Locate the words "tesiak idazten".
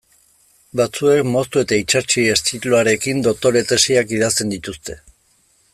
3.73-4.55